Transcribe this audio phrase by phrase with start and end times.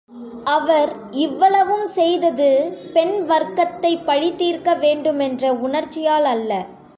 [0.45, 0.91] அவர்
[1.11, 2.47] இவ்வளவும் செய்தது
[2.93, 6.51] பெண் வர்க்கத்தை பழிதீர்க்க வேண்டுமென்ற உணர்ச்சியாலல்ல.